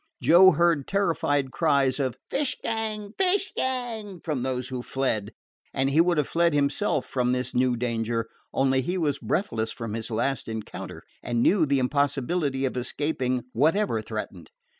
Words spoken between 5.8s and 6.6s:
he would have fled